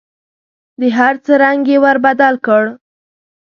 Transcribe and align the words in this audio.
د 0.79 0.81
هر 0.97 1.15
څه 1.25 1.33
رنګ 1.43 1.61
یې 1.71 1.77
ور 1.83 1.97
بدل 2.05 2.35
کړ. 2.45 2.63